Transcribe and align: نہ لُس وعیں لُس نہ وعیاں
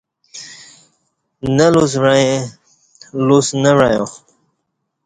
نہ 1.55 1.67
لُس 1.73 1.93
وعیں 2.03 2.33
لُس 3.25 3.47
نہ 3.61 3.71
وعیاں 3.77 4.07